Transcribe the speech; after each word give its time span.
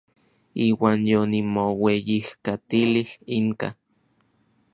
Iuan 0.65 0.99
yonimoueyijkatilij 1.11 3.07
inka. 3.37 3.67